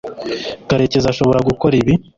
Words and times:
karekezi 0.69 1.07
ashobora 1.09 1.39
gukora 1.49 1.73
ibi 1.81 1.93